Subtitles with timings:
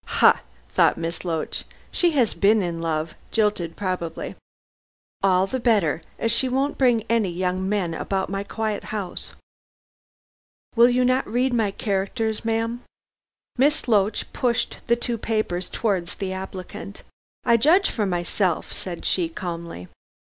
[0.17, 4.35] "Ha!" thought Miss Loach, "she has been in love jilted probably.
[5.21, 9.35] All the better, as she won't bring any young men about my quiet house."
[10.75, 12.81] "Will you not read my characters, ma'am?"
[13.59, 17.03] Miss Loach pushed the two papers towards the applicant.
[17.43, 19.87] "I judge for myself," said she calmly.